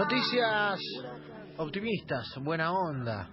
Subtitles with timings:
[0.00, 0.80] Noticias
[1.58, 3.28] optimistas, buena onda,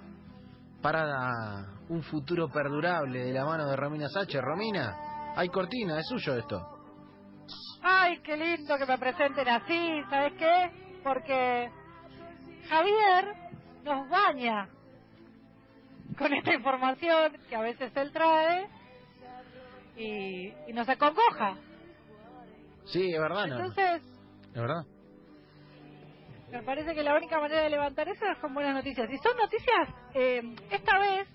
[0.81, 4.43] para un futuro perdurable de la mano de Romina Sacher.
[4.43, 6.59] Romina, hay cortina, es suyo esto.
[7.81, 10.99] Ay, qué lindo que me presenten así, ¿sabes qué?
[11.05, 11.71] Porque
[12.67, 13.33] Javier
[13.85, 14.67] nos baña
[16.17, 18.67] con esta información que a veces él trae
[19.95, 21.55] y, y nos acongoja.
[22.87, 23.55] Sí, es verdad, ¿no?
[23.55, 24.01] Entonces,
[24.53, 24.83] Es verdad.
[26.51, 29.09] Me parece que la única manera de levantar eso es con buenas noticias.
[29.11, 31.27] Y son noticias, eh, esta vez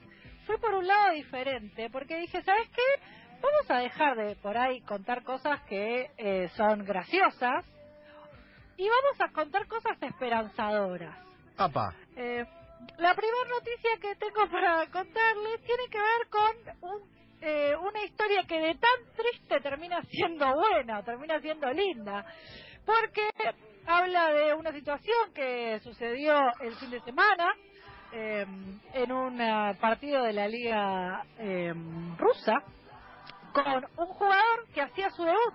[0.47, 3.03] fui por un lado diferente, porque dije, ¿sabes qué?
[3.43, 7.67] Vamos a dejar de por ahí contar cosas que eh, son graciosas
[8.77, 11.17] y vamos a contar cosas esperanzadoras.
[11.57, 12.45] Apa, Eh,
[12.99, 17.03] la primera noticia que tengo para contarles tiene que ver con un,
[17.41, 22.25] eh, una historia que de tan triste termina siendo buena, termina siendo linda,
[22.87, 23.29] porque
[23.87, 27.55] habla de una situación que sucedió el fin de semana
[28.13, 28.47] eh,
[28.95, 31.73] en un eh, partido de la liga eh,
[32.19, 32.63] rusa
[33.53, 33.65] con
[33.97, 35.55] un jugador que hacía su debut.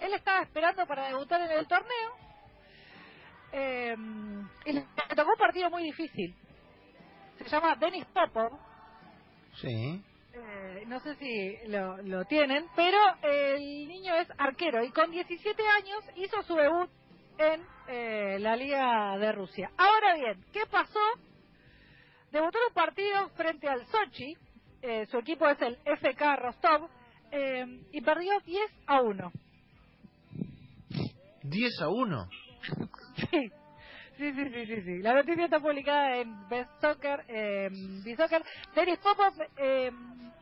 [0.00, 2.12] Él estaba esperando para debutar en el torneo
[3.52, 3.96] eh,
[4.66, 6.34] y le tocó un partido muy difícil.
[7.38, 8.58] Se llama Denis Popov.
[9.60, 10.02] sí.
[10.34, 15.62] eh, no sé si lo, lo tienen, pero el niño es arquero y con 17
[15.68, 16.90] años hizo su debut
[17.38, 19.70] en eh, la Liga de Rusia.
[19.76, 21.00] Ahora bien, ¿qué pasó?
[22.30, 24.36] Debutó un partido frente al Sochi,
[24.82, 26.88] eh, su equipo es el FK Rostov,
[27.30, 29.32] eh, y perdió 10 a 1.
[31.42, 32.28] 10 a 1.
[33.30, 33.52] Sí.
[34.18, 34.98] Sí, sí, sí, sí, sí.
[34.98, 37.68] La noticia está publicada en Best Soccer, eh,
[38.04, 38.42] B-Soccer.
[38.74, 39.92] Denis Popov, eh,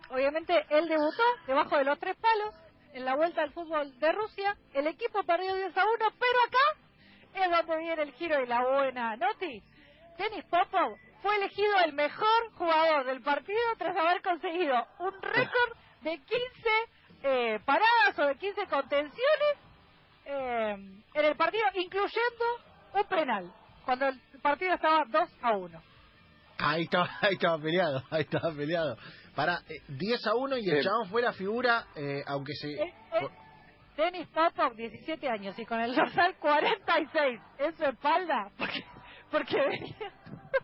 [0.09, 2.55] obviamente, él debutó debajo de los tres palos
[2.95, 4.57] en la vuelta al fútbol de Rusia.
[4.73, 6.76] El equipo perdió 10 a 1, pero acá
[7.37, 9.63] es donde viene el giro y la buena noti.
[10.19, 16.19] Denis Popov fue elegido el mejor jugador del partido tras haber conseguido un récord de
[16.19, 16.29] 15
[17.23, 19.57] eh, paradas o de 15 contenciones
[20.25, 20.77] eh,
[21.15, 22.45] en el partido, incluyendo
[22.95, 23.53] un penal,
[23.85, 25.83] cuando el partido estaba 2 a 1.
[26.59, 28.97] Ahí estaba, ahí estaba peleado, ahí estaba peleado.
[29.35, 30.85] Para eh, 10 a 1 y el Sí.
[30.85, 32.95] chabón fue la figura, eh, aunque se...
[33.97, 38.85] Denis Popov, 17 años, y con el dorsal 46 en su espalda, porque,
[39.31, 40.13] porque venía,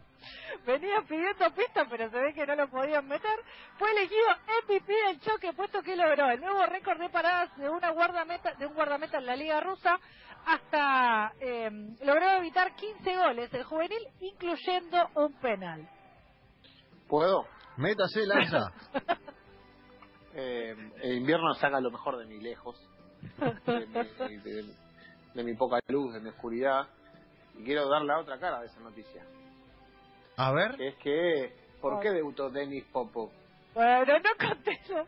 [0.67, 3.39] venía pidiendo pistas, pero se ve que no lo podían meter,
[3.79, 4.27] fue elegido
[4.65, 8.67] MVP del choque, puesto que logró el nuevo récord de paradas de una guardameta, de
[8.67, 9.99] un guardameta en la liga rusa,
[10.45, 11.71] hasta eh,
[12.03, 15.89] logró evitar 15 goles el juvenil, incluyendo un penal.
[17.09, 17.47] ¿Puedo?
[17.77, 18.73] Métase, lanza.
[20.35, 22.81] Eh, el invierno saca lo mejor de mi lejos,
[23.67, 24.75] de mi, de-
[25.35, 26.87] de mi poca luz, de mi oscuridad.
[27.59, 29.23] Y quiero dar la otra cara de esa noticia.
[30.37, 30.77] A ver.
[30.77, 33.31] Que es que, ¿por qué debutó Denis Popov?
[33.75, 35.07] Bueno, no contesto.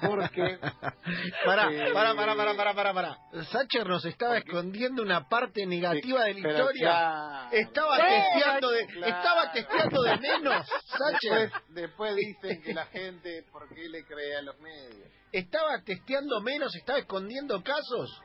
[0.00, 0.58] Porque
[1.06, 3.18] Eh, pará, pará, pará, pará, pará.
[3.50, 6.80] Sacher nos estaba escondiendo una parte negativa de la historia.
[6.80, 7.48] claro.
[7.52, 9.16] Estaba testeando de, claro.
[9.16, 11.50] estaba testeando de menos, Sacher.
[11.50, 15.08] Después, después dicen que la gente, ¿por qué le cree a los medios?
[15.32, 18.22] Estaba testeando menos, estaba escondiendo casos.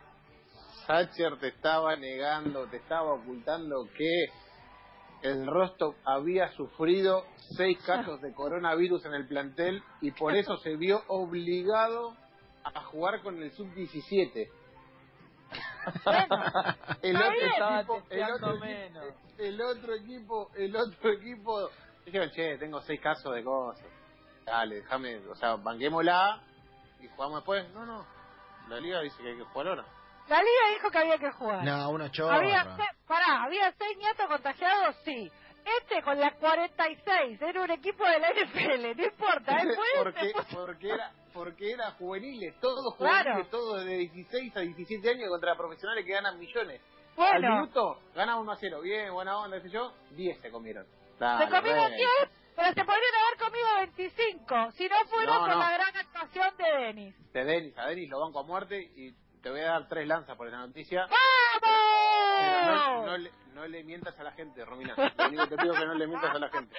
[0.87, 4.25] Thatcher te estaba negando, te estaba ocultando que
[5.21, 10.75] el Rostov había sufrido seis casos de coronavirus en el plantel y por eso se
[10.75, 12.15] vio obligado
[12.63, 14.49] a jugar con el sub-17.
[17.01, 19.05] el, otro equipo, el, otro menos.
[19.05, 21.69] equipo, el otro equipo, el otro equipo,
[22.05, 23.85] dijeron, che, tengo seis casos de cosas.
[24.45, 26.41] Dale, déjame, o sea, banquémosla
[26.99, 27.67] y jugamos después.
[27.73, 28.05] No, no,
[28.69, 29.85] la liga dice que hay que jugar ahora.
[30.29, 31.63] La liga dijo que había que jugar.
[31.63, 32.35] No, una chorra.
[32.37, 35.31] había se- pará, había seis nietos contagiados, sí.
[35.79, 39.75] Este con las 46, era un equipo de la NFL, no importa, ¿eh?
[39.75, 43.23] Puede- porque, porque era porque era juveniles, todos Claro.
[43.23, 46.81] juveniles, todos de 16 a 17 años contra profesionales que ganan millones.
[46.81, 50.49] Al Bueno, minuto gana 1 a 0, bien, buena onda, qué sé yo, 10 se
[50.51, 50.85] comieron.
[50.85, 51.97] se Dale, comieron rey.
[51.99, 53.67] 10, pero se podrían haber comido
[53.97, 55.59] 25, si no fuera No, por no.
[55.59, 57.33] la gran actuación de Denis.
[57.33, 60.35] De Denis, a Denis lo banco a muerte y te voy a dar tres lanzas
[60.37, 61.07] por esa noticia.
[61.07, 61.15] No,
[62.71, 63.05] ¡Vamos!
[63.05, 64.95] no le, no le mientas a la gente, Romina.
[64.95, 66.75] Lo único que te pido es que no le mientas a la gente.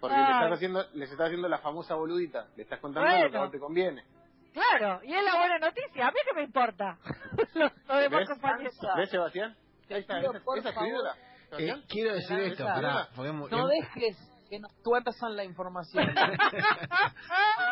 [0.00, 2.48] Porque le estás haciendo, les estás haciendo la famosa boludita.
[2.56, 4.04] Le estás contando lo que vos te conviene.
[4.52, 6.98] Claro, y es la buena noticia, a mí que me importa.
[7.54, 8.28] Los los demás ¿Ves?
[8.30, 8.74] compañeros.
[8.96, 9.56] ¿Ves, Sebastián?
[9.88, 11.16] Ahí está, esa, esa.
[11.58, 14.16] Eh, quiero decir esto, pará, porque No dejes
[14.50, 16.12] que nos tuerzan la información.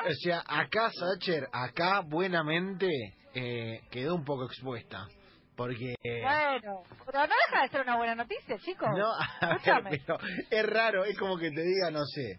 [0.09, 2.89] O sea, acá Sacher, acá buenamente
[3.35, 5.07] eh, quedó un poco expuesta.
[5.57, 5.97] Porque...
[6.03, 8.89] Bueno, pero no deja de ser una buena noticia, chicos.
[8.97, 9.91] No, a ver, Escúchame.
[10.07, 10.19] pero
[10.51, 12.39] es raro, es como que te diga, no sé,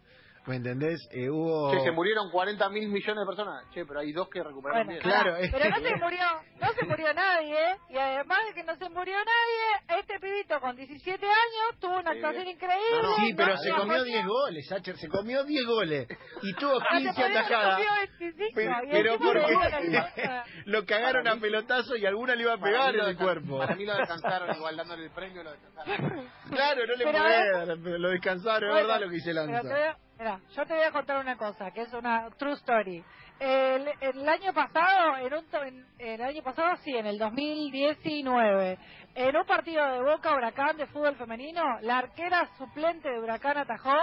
[0.50, 1.00] ¿me entendés?
[1.12, 1.72] Eh, hubo...
[1.72, 3.64] Che, se murieron 40 mil millones de personas.
[3.72, 5.02] Che, pero hay dos que recuperaron Bueno, bien.
[5.02, 6.26] Claro, es- pero no se murió,
[6.60, 7.60] no se murió nadie,
[7.90, 12.12] y además de que no se murió nadie, este pibito con 17 años tuvo una
[12.12, 13.02] actuación increíble.
[13.04, 16.08] No, Sí, pero no se comió ni- 10 goles, Sacher, se comió 10 goles
[16.42, 17.76] y tuvo No se 15 podía, se atajadas.
[17.76, 20.02] comió 25, Pero, pero porque
[20.66, 23.60] lo cagaron a pelotazo y alguna le iba a pegar en el cuerpo.
[23.60, 26.28] Para mí lo descansaron igual dándole el premio, lo descansaron.
[26.50, 29.98] Claro, no le Pero- pero lo descansaron, es Bueno, verdad lo que te Lanza.
[30.20, 33.04] Mira, yo te voy a contar una cosa, que es una true story.
[33.40, 38.78] El, el año pasado, en un, en- el año pasado sí, en el 2019,
[39.16, 43.96] en un partido de Boca Huracán de fútbol femenino, la arquera suplente de Huracán atajó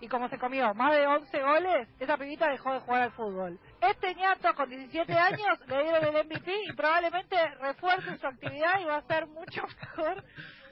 [0.00, 3.58] y como se comió más de 11 goles, esa pibita dejó de jugar al fútbol.
[3.80, 8.84] Este ñato con 17 años le dieron el MVP y probablemente refuerce su actividad y
[8.84, 10.22] va a ser mucho mejor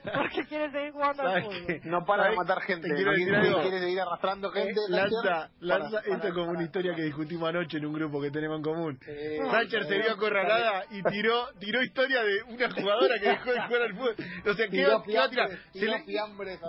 [0.03, 1.81] porque quiere seguir jugando al ¿Sabes fútbol.
[1.85, 2.87] No para de matar gente.
[2.89, 3.61] No decir quiere, algo.
[3.61, 4.81] quiere seguir arrastrando Eh, gente.
[4.89, 8.21] Lanza, Lanza, para- esto es como una para- historia que discutimos anoche en un grupo
[8.21, 8.99] que tenemos en común.
[9.03, 9.11] Sí,
[9.51, 13.81] Thatcher se vio acorralada y tiró tiró historia de una jugadora que dejó de jugar
[13.81, 14.15] al fútbol.
[14.49, 15.49] O sea, ¿qué va- a tirar?
[15.73, 16.03] Se le-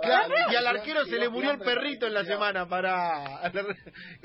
[0.01, 3.41] Claro, y al arquero se le murió el perrito en la semana para...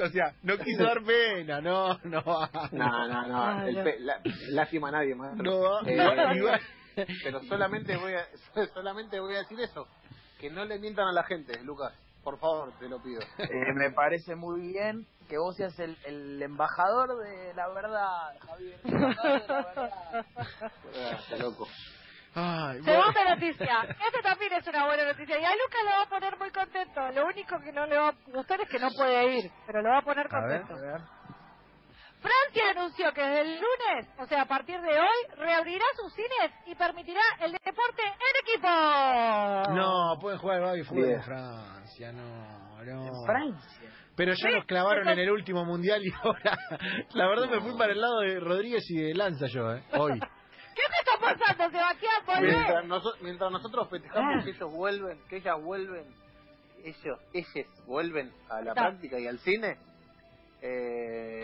[0.02, 2.22] O sea, no quiso dar pena, no, no.
[2.72, 3.66] No, no, no.
[3.66, 3.84] El no.
[3.84, 4.20] pe- la-
[4.50, 5.42] lástima a nadie, maestro.
[5.42, 5.80] No va.
[5.86, 6.60] Eh, No, igual.
[7.23, 8.26] Pero solamente voy a
[8.75, 9.87] solamente voy a decir eso.
[10.38, 11.93] Que no le mientan a la gente, Lucas.
[12.25, 13.20] Por favor, te lo pido.
[13.38, 18.81] Eh, me parece muy bien que vos seas el, el embajador de la verdad, Javier.
[18.85, 20.26] el embajador de la verdad.
[21.20, 21.67] Está loco.
[22.35, 23.02] Ay, bueno.
[23.12, 23.97] Segunda noticia.
[24.06, 25.38] Esta también es una buena noticia.
[25.38, 27.11] Y a Lucas lo va a poner muy contento.
[27.12, 29.88] Lo único que no le va a gustar es que no puede ir, pero lo
[29.91, 30.62] va a poner A ver.
[30.62, 31.05] contento.
[32.20, 36.52] Francia anunció que desde el lunes, o sea, a partir de hoy, reabrirá sus cines
[36.67, 38.69] y permitirá el deporte en equipo.
[39.75, 43.06] No, pueden jugar baby fútbol en Francia, no, no.
[43.06, 43.90] En Francia.
[44.17, 46.58] Pero ya Sí, nos clavaron en el último mundial y ahora,
[47.14, 49.82] la verdad me fui para el lado de Rodríguez y de Lanza yo, ¿eh?
[49.94, 50.19] Hoy.
[50.75, 52.43] ¿Qué te está pasando, Sebastián?
[52.43, 56.05] Mientras, noso- mientras nosotros festejamos que ellos vuelven, que ellas vuelven,
[56.84, 58.82] ellos, ellos vuelven a la Está.
[58.82, 59.78] práctica y al cine,
[60.62, 61.40] eh,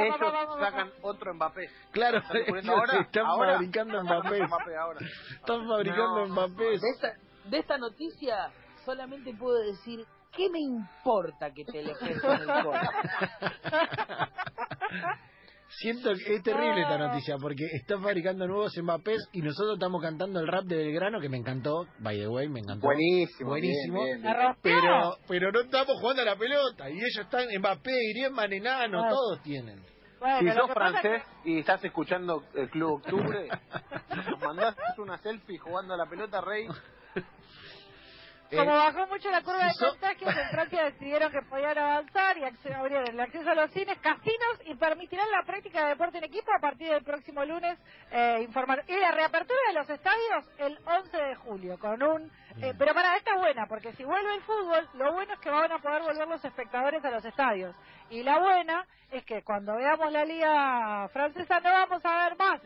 [0.00, 0.18] ellos
[0.60, 1.68] sacan otro Mbappé.
[1.92, 4.46] Claro, Están ahora, están ahora, fabricando Mbappé.
[4.46, 5.00] Mbappé ahora.
[5.34, 6.78] Están fabricando No, Mbappé.
[6.78, 8.50] De esta, de esta noticia
[8.84, 12.76] solamente puedo decir, ¿qué me importa que te alejes con el gol?
[15.78, 20.38] Siento que es terrible esta noticia porque están fabricando nuevos Mbappés y nosotros estamos cantando
[20.40, 22.86] el rap de Belgrano que me encantó, by the way, me encantó.
[22.86, 24.04] Buenísimo, Buenísimo.
[24.04, 24.46] bien, bien, La bien.
[24.46, 24.62] rompió.
[24.80, 29.08] Pero pero no estamos jugando a la pelota y ellos están Mbappé, Griezmann, Enano, Ah.
[29.10, 29.82] todos tienen.
[30.20, 33.48] Bueno, Si sos francés y estás escuchando el Club Octubre,
[34.14, 36.66] nos mandás una selfie jugando a la pelota, Rey.
[38.52, 42.36] que Como Eh, bajó mucho la curva de contagios, en Francia decidieron que podían avanzar
[42.36, 46.24] y abrieron el acceso a los cines, casinos y permitirán la práctica de deporte en
[46.24, 47.78] equipo a partir del próximo lunes.
[48.10, 52.30] Eh, informar y la reapertura de los estadios el 11 de julio, con un.
[52.60, 55.48] eh, pero para esta es buena, porque si vuelve el fútbol, lo bueno es que
[55.48, 57.74] van a poder volver los espectadores a los estadios.
[58.10, 62.60] Y la buena es que cuando veamos la liga francesa no vamos a ver más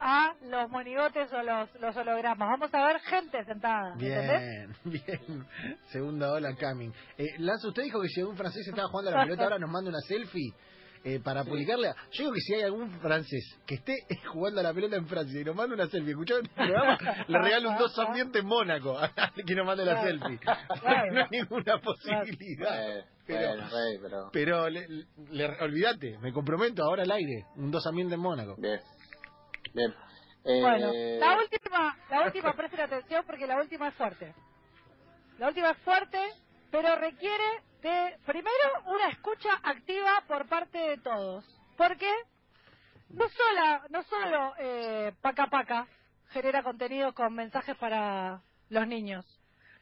[0.00, 3.92] a los monigotes o los, los hologramas, vamos a ver gente sentada.
[3.92, 4.68] ¿entendés?
[4.84, 5.46] Bien, bien.
[5.90, 6.90] Segunda ola coming.
[7.18, 9.70] Eh, Lanza, usted dijo que si algún francés estaba jugando a la pelota ahora nos
[9.70, 10.52] manda una selfie
[11.02, 11.94] eh, para publicarla.
[12.12, 13.94] Yo digo que si hay algún francés que esté
[14.32, 17.38] jugando a la pelota en Francia y nos manda una selfie, escuchá el programa, le
[17.38, 18.98] regalo un dos ambiente en Mónaco
[19.46, 20.38] que nos mande la selfie.
[20.38, 21.12] Claro.
[21.12, 22.98] No hay ninguna posibilidad.
[22.98, 24.30] Eh, Pero- bueno, Rey, pero...
[24.32, 24.86] Pero le,
[25.30, 28.56] le- olvídate, me comprometo ahora al aire, un dos ambiente en Mónaco.
[28.58, 28.80] Bien.
[29.74, 29.94] Bien.
[30.44, 34.34] Eh, Bueno, la última, la última, presten atención porque la última es fuerte.
[35.38, 36.18] La última es fuerte,
[36.70, 37.44] pero requiere
[37.82, 41.44] de, primero, una escucha activa por parte de todos.
[41.76, 42.10] Porque
[43.10, 45.86] no solo, no solo eh, Paca Paca
[46.30, 49.26] genera contenido con mensajes para los niños.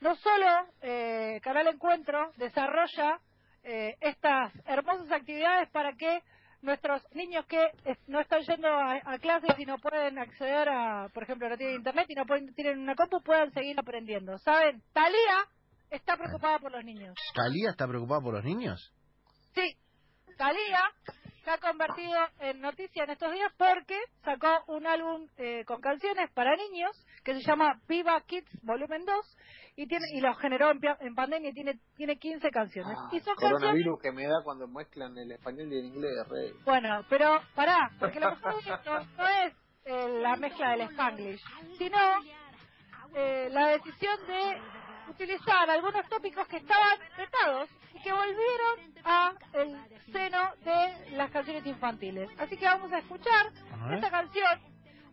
[0.00, 3.20] No solo eh, Canal Encuentro desarrolla
[3.64, 6.22] eh, estas hermosas actividades para que
[6.62, 11.08] nuestros niños que es- no están yendo a, a clases y no pueden acceder a,
[11.14, 14.38] por ejemplo, no tienen internet y no pueden, tienen una compu, puedan seguir aprendiendo.
[14.38, 14.82] ¿Saben?
[14.92, 15.44] Talía
[15.90, 17.14] está preocupada por los niños.
[17.34, 18.92] ¿Talía está preocupada por los niños?
[19.54, 19.76] Sí,
[20.36, 20.80] Talía
[21.44, 26.30] se ha convertido en noticia en estos días porque sacó un álbum eh, con canciones
[26.32, 26.90] para niños
[27.28, 29.36] que se llama Viva Kids Volumen 2
[29.76, 32.96] y tiene y lo generó en, pandemia y tiene tiene 15 canciones.
[32.98, 36.12] Ah, y son canciones coronavirus que me da cuando mezclan el español y el inglés,
[36.30, 36.52] Rey.
[36.64, 39.54] Bueno, pero pará, porque lo que no, no es
[39.84, 41.42] eh, la mezcla del Spanglish,
[41.76, 41.98] sino
[43.14, 44.62] eh, la decisión de
[45.10, 49.76] utilizar algunos tópicos que estaban vetados y que volvieron a el
[50.12, 52.30] seno de las canciones infantiles.
[52.38, 53.52] Así que vamos a escuchar
[53.92, 54.62] esta canción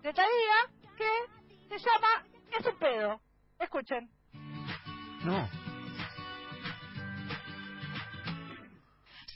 [0.01, 0.55] de Thalía
[0.97, 2.25] que se llama
[2.59, 3.21] Es un pedo.
[3.59, 4.09] Escuchen.
[5.23, 5.47] No.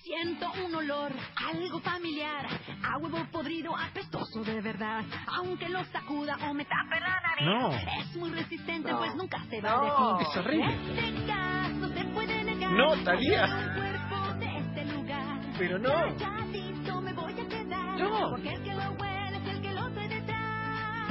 [0.04, 2.48] Siento un olor, algo familiar,
[2.84, 5.04] a huevo podrido, apestoso de verdad.
[5.28, 7.72] Aunque lo sacuda o me tape la nariz, No.
[8.02, 8.98] es muy resistente, No.
[9.00, 10.18] pues nunca se va No.
[10.18, 10.30] de ti.
[10.32, 11.10] Es horrible.
[11.10, 12.72] Este caso se puede negar.
[12.72, 13.46] No, Thalía.
[13.46, 15.40] el cuerpo de este lugar.
[15.60, 16.18] Pero no.
[16.18, 18.00] Calladito me voy a quedar.
[18.00, 18.30] No.
[18.32, 18.69] Porque el que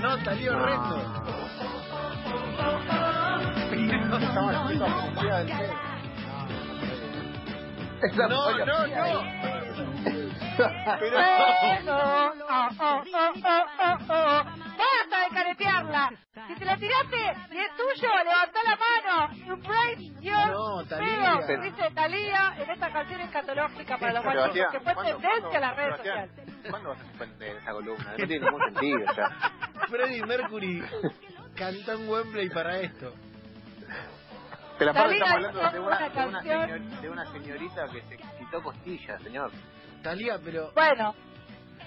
[0.00, 0.96] No, salió horrendo.
[4.08, 5.74] Apología del pedo.
[8.28, 9.22] No, no, no.
[10.98, 11.18] Pero.
[11.18, 11.22] Oh,
[11.88, 13.64] oh, oh, oh, oh,
[14.08, 14.44] oh.
[14.78, 16.04] ¡Basta de caretearla!
[16.46, 17.16] Si te la tiraste
[17.50, 19.32] y es tuyo, levantá la mano.
[19.34, 21.40] You break your No, Thalía.
[21.46, 21.62] pedo.
[21.62, 25.60] Dice Talía en esta canción escatológica para los guachos, Sebastián, que fue ¿cuándo- tendencia a
[25.60, 26.54] las cuándo- redes Sebastián, sociales.
[26.70, 28.10] ¿Cuándo vas a suspender esa columna?
[28.10, 29.28] No tiene ningún sentido ya.
[29.88, 30.82] Freddie Mercury
[31.56, 33.14] cantó en Wembley para esto.
[34.78, 36.62] Pero aparte Talía estamos hablando de una, una de, una canción.
[36.68, 39.50] señor- de una señorita que se quitó costillas, señor.
[40.02, 41.14] Talía, pero Bueno,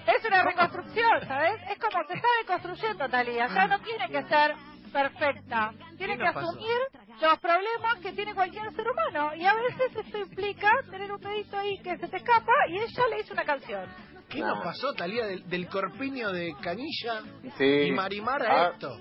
[0.06, 1.60] es una reconstrucción, ¿sabes?
[1.70, 3.46] Es como se está deconstruyendo Talía.
[3.48, 4.54] Ya no tiene que ser
[4.92, 5.72] perfecta.
[5.96, 6.48] Tiene ¿Qué que pasó?
[6.50, 6.78] asumir
[7.22, 9.34] los problemas que tiene cualquier ser humano.
[9.36, 13.06] Y a veces esto implica tener un pedito ahí que se te escapa y ella
[13.08, 13.86] le hizo una canción.
[14.32, 14.46] ¿Qué No.
[14.54, 17.20] nos pasó, Talía, del, del corpiño de Canilla
[17.58, 17.64] Sí.
[17.64, 18.98] y Marimar a Ah, esto?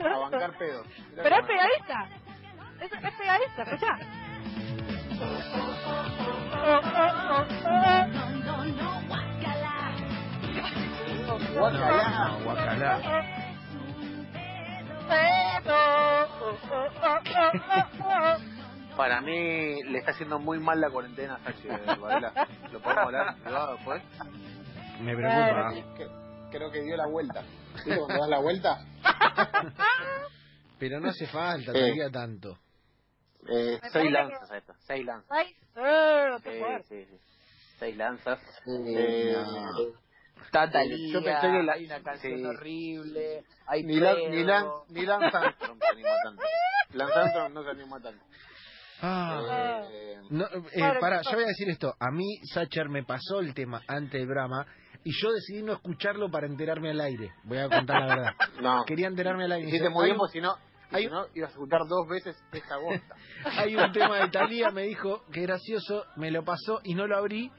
[0.00, 0.86] A bancar pedos.
[1.10, 2.08] Mirá Pero es pegadiza.
[2.80, 3.98] Es, es pegadiza, escuchá.
[12.44, 13.00] Guacalá.
[18.02, 18.96] Oh.
[18.96, 21.68] Para mí le está haciendo muy mal la cuarentena a Sachi
[22.00, 22.32] Varela.
[22.72, 24.02] ¿Lo podemos hablar privado después?
[25.02, 25.70] Me preocupa.
[25.70, 25.94] preocupa.
[25.96, 26.08] Que-
[26.58, 27.42] creo que dio la vuelta.
[27.74, 28.84] ¿Viste cuando das la vuelta?
[30.78, 31.78] Pero no hace falta, Sí.
[31.78, 32.58] Talía, tanto.
[33.48, 35.30] Eh, seis lanzas esto, seis lanzas.
[35.30, 35.54] Ay,
[36.42, 37.18] qué Sí, sí, sí.
[37.78, 38.38] Seis lanzas.
[38.66, 39.92] Eh, Eh,
[40.52, 42.44] Talía, Yo pensé que la- hay una canción sí.
[42.46, 44.30] horrible, hay Ni, Lan- pedo.
[44.30, 46.42] ni, Lan- ni Lance Armstrong se animó tanto.
[46.92, 48.24] Lance Armstrong no se animó tanto.
[49.02, 49.82] Ah.
[49.90, 50.62] Eh, No, eh,
[50.98, 51.22] Claro, no.
[51.22, 51.94] yo voy a decir esto.
[52.00, 54.66] A mí, Sacher me pasó el tema antes del Brahma
[55.04, 57.32] y yo decidí no escucharlo para enterarme al aire.
[57.44, 58.32] Voy a contar la verdad.
[58.60, 58.84] no.
[58.84, 59.66] Quería enterarme al aire.
[59.66, 60.54] Hay bien un- porque si no,
[60.92, 63.14] hay si no ibas a escuchar dos veces esta bosta.
[63.58, 67.16] Hay un tema de Talía, me dijo que gracioso, me lo pasó y no lo
[67.16, 67.50] abrí,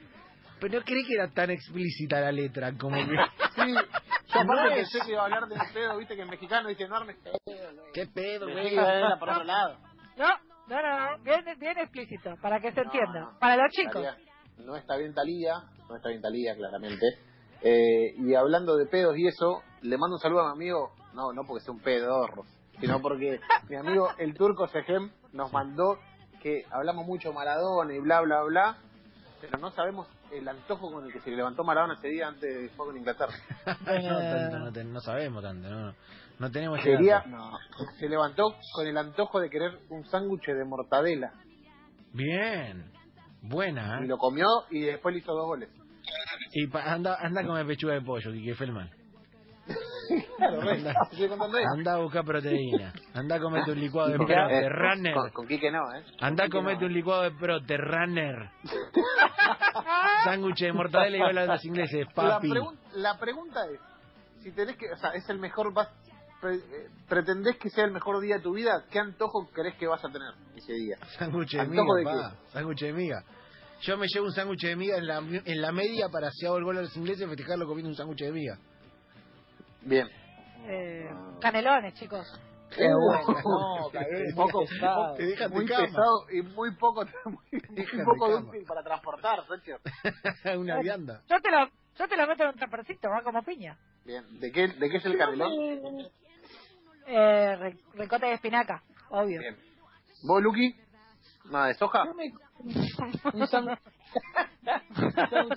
[0.60, 3.16] pero no creí que era tan explícita la letra como que...
[3.54, 6.28] Sí, yo aparte No es- pensé que iba a hablar del pedo, viste que en
[6.30, 7.36] mexicano dice no armes pedo.
[7.92, 8.68] ¿Qué pedo, güey?
[8.68, 9.78] que iba a ir por otro lado.
[10.16, 10.26] No,
[10.68, 13.20] no, no, no, bien, bien explícito, para que se No, entienda.
[13.20, 13.38] no.
[13.38, 13.92] Para los chicos.
[13.94, 14.16] Talía,
[14.58, 15.54] no está bien Talía,
[15.88, 17.06] no está bien Talía, claramente.
[17.64, 21.32] Eh, y hablando de pedos y eso, le mando un saludo a mi amigo, no,
[21.32, 22.44] no porque sea un pedorro,
[22.80, 25.98] sino porque mi amigo el turco Sejem nos mandó
[26.42, 28.76] que hablamos mucho de Maradona y bla, bla, bla,
[29.40, 32.70] pero no sabemos el antojo con el que se levantó Maradona ese día antes del
[32.70, 33.34] juego en Inglaterra.
[33.66, 35.94] no, tanto, no, te- no sabemos tanto, no,
[36.40, 37.22] no tenemos Quería,
[37.98, 41.32] se levantó con el antojo de querer un sándwich de mortadela
[42.12, 42.90] Bien,
[43.40, 44.08] buena, y ¿eh?
[44.08, 45.68] lo comió y después le hizo dos goles.
[46.52, 48.30] Y pa- anda, anda comer pechuga de pollo,
[50.60, 51.68] re, estoy contando eso.
[51.72, 52.92] Anda a buscar proteína.
[53.14, 55.14] Anda a comerte un licuado de Eh, prote, con- runner.
[55.14, 56.04] Con, con Quique no, ¿eh?
[56.20, 56.96] Anda a Con comerte no, un ¿eh?
[56.96, 58.50] licuado de prote, runner.
[60.24, 62.48] Sándwich de mortadela y golas de los ingleses, La, papi.
[62.50, 63.80] pregun- la pregunta es,
[64.42, 65.88] si tenés que, o sea, es el mejor, vas,
[66.40, 69.86] pre- eh, pretendés que sea el mejor día de tu vida, ¿qué antojo crees que
[69.86, 70.96] vas a tener ese día?
[71.18, 72.34] Sándwich de miga, ¿Antojo de pa.
[72.52, 73.22] Sándwich de miga.
[73.82, 76.56] Yo me llevo un sándwich de miga en la, en la media para si hago
[76.58, 78.58] el gol a los ingleses festejarlo comiendo un sándwich de miga.
[79.82, 80.08] Bien.
[80.66, 81.10] Eh,
[81.40, 82.26] canelones, chicos.
[82.74, 85.14] Qué bueno, no, Un poco- pesado.
[85.16, 85.86] Te dejan muy de cama.
[85.86, 89.78] pesado y muy poco, muy, muy poco útil para transportar, Sergio.
[90.58, 91.22] Una vianda.
[91.28, 91.66] Yo te lo,
[91.98, 93.76] yo te lo meto en un trapercito, va como piña.
[94.04, 94.24] Bien.
[94.40, 95.50] ¿De qué, ¿De qué es el canelón?
[97.06, 97.56] Eh,
[97.94, 99.40] ricote de espinaca, obvio.
[99.40, 99.56] Bien.
[100.22, 100.72] ¿Vos, Luqui?
[101.52, 102.04] ¿Nada de soja?
[102.06, 102.32] Yo me-
[103.34, 103.78] un sándwich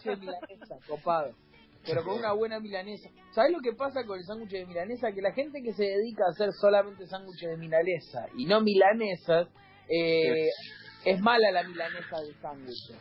[0.03, 1.31] de milanesa, copado.
[1.85, 3.09] Pero con una buena milanesa.
[3.31, 5.11] ¿Sabes lo que pasa con el sándwich de milanesa?
[5.11, 9.47] Que la gente que se dedica a hacer solamente sándwiches de milanesa y no milanesas,
[9.87, 10.47] eh,
[11.05, 12.91] es mala la milanesa del sándwich.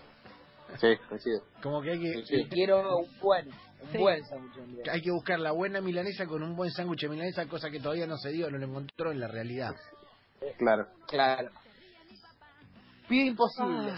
[0.79, 1.41] Sí, coincido.
[1.63, 2.45] Como que hay que, Sí.
[2.51, 3.99] Quiero un buen, un Sí.
[3.99, 4.93] buen sándwich de milanesa.
[4.93, 8.07] hay que buscar la buena milanesa con un buen sándwich de milanesa, cosa que todavía
[8.07, 9.73] no se dio, no lo encontró en la realidad.
[10.59, 10.87] Claro.
[11.09, 11.49] Claro.
[13.09, 13.93] Pido imposible.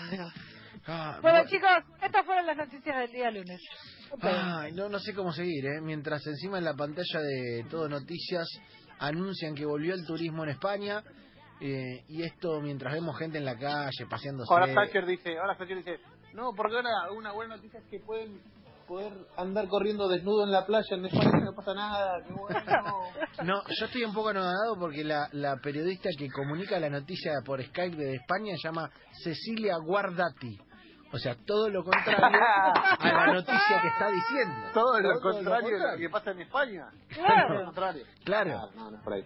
[0.89, 1.71] Ah, Bueno, bu- chicos,
[2.01, 3.61] estas fueron las noticias del día lunes.
[4.21, 5.81] Ay, no, no sé cómo seguir, ¿eh?
[5.83, 8.47] Mientras encima en la pantalla de Todo Noticias
[9.01, 11.03] anuncian que volvió el turismo en España,
[11.61, 14.53] eh, y esto mientras vemos gente en la calle paseándose.
[14.53, 15.99] Ahora Thatcher dice, ahora Thatcher dice,
[16.35, 18.41] no, porque ahora una buena noticia es que pueden
[18.87, 22.61] poder andar corriendo desnudo en la playa en España no pasa nada, qué bueno.
[23.45, 27.62] No, yo estoy un poco anodado porque la, la periodista que comunica la noticia por
[27.62, 28.90] Skype de España se llama
[29.23, 30.59] Cecilia Guardati.
[31.12, 32.19] O sea, todo lo contrario
[32.99, 34.55] a la noticia que está diciendo.
[34.75, 36.83] Todo lo Todo contrario de lo que pasa en España.
[37.14, 37.64] Todo lo Claro.
[37.66, 38.05] contrario.
[38.25, 38.59] Claro.
[38.62, 39.23] Ah, no, no por ahí.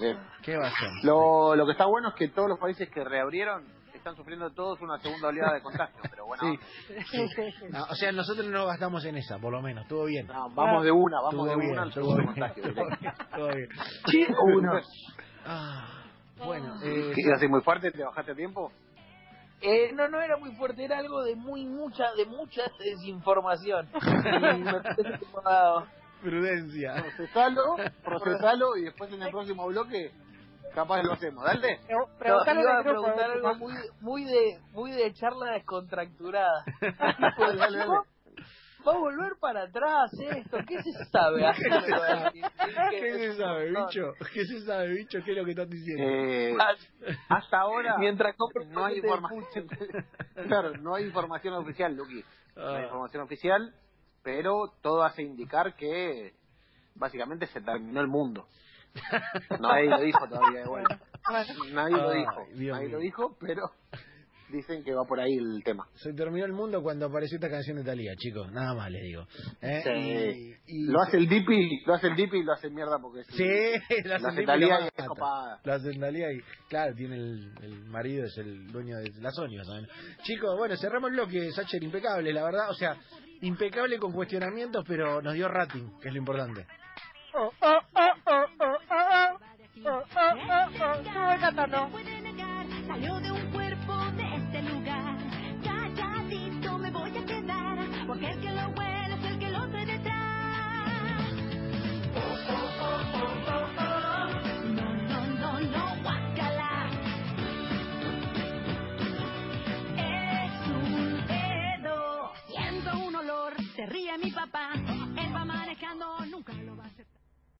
[0.00, 0.18] Bien.
[0.42, 0.90] ¿Qué va a ser?
[1.02, 3.64] Lo, lo que está bueno es que todos los países que reabrieron
[4.04, 6.58] están sufriendo todos una segunda oleada de contagio, pero bueno,
[7.10, 7.26] Sí.
[7.72, 9.84] Ah, o sea, nosotros no gastamos en esa, por lo menos.
[9.84, 10.26] Estuvo bien.
[10.26, 12.64] no, vamos de una, vamos de bien, una al segundo bien, contagio.
[12.64, 13.48] directo.
[13.48, 13.68] bien.
[14.08, 14.72] Sí, uno.
[15.46, 16.04] Ah,
[16.36, 17.90] bueno, eh, ¿Qué muy fuerte?
[17.92, 18.70] ¿Te bajaste a tiempo?
[19.62, 23.88] Eh, no, no era muy fuerte, era algo de muy mucha, de mucha desinformación.
[26.22, 26.94] Prudencia.
[26.94, 30.10] Procesalo, procesalo y después en el próximo bloque
[30.74, 31.44] capaz lo hacemos.
[31.44, 31.80] Dale.
[32.18, 36.64] Pre- No, iba a preguntar algo muy, muy de, muy de charla descontracturada.
[37.38, 37.86] Dale, dale.
[38.86, 41.40] Va a volver para atrás esto, ¿qué se sabe?
[42.90, 44.12] ¿Qué se sabe, bicho?
[44.34, 45.18] ¿Qué se sabe, bicho?
[45.24, 46.04] ¿Qué es lo que estás diciendo?
[46.06, 46.54] Eh,
[47.30, 48.34] hasta ahora Mientras
[48.68, 49.68] no hay de información.
[50.46, 52.22] claro, no hay información oficial, Luqui.
[52.56, 52.82] No hay Ah.
[52.84, 53.74] información oficial,
[54.22, 56.34] pero todo hace indicar que
[56.94, 58.46] básicamente se terminó el mundo.
[59.60, 60.98] Nadie lo dijo todavía vuelta.
[61.72, 62.46] Nadie lo dijo.
[62.54, 62.96] Dios Nadie mío.
[62.96, 63.62] lo dijo, pero
[64.50, 65.84] dicen que va por ahí el tema.
[65.94, 68.52] Se terminó el mundo cuando apareció esta canción de Talía, chicos.
[68.52, 69.26] Nada más les digo.
[69.62, 69.80] ¿Eh?
[69.82, 69.90] Sí.
[69.90, 73.20] Y- y- Lo hace el Dipi, lo hace el Dipi y lo hace mierda porque
[73.20, 73.42] es- Sí,
[74.04, 75.60] lo lo hace lo y es copada.
[75.64, 79.58] Lo hacen Talía y, claro, tiene el, el marido, es el dueño de la Sony,
[79.64, 79.86] ¿saben?
[80.22, 82.70] Chicos, bueno, cerramos el bloque, Sacher, impecable, la verdad.
[82.70, 82.96] O sea,
[83.40, 86.64] impecable con cuestionamientos, pero nos dio rating, que es lo importante.
[87.36, 88.44] Oh, oh, oh, oh.
[89.86, 90.63] Oh, oh, oh, oh.
[90.74, 91.88] Estuve cantando.
[92.88, 95.16] salió de un cuerpo de este lugar.
[95.62, 98.74] Calladito me voy a quedar, porque el que lo